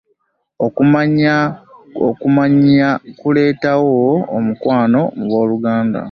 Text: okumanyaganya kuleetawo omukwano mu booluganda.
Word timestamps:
okumanyaganya 2.09 2.89
kuleetawo 3.17 4.01
omukwano 4.37 5.01
mu 5.17 5.25
booluganda. 5.31 5.99